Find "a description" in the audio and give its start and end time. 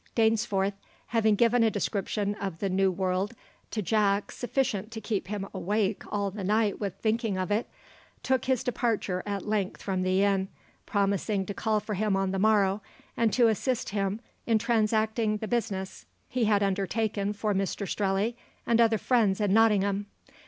1.63-2.33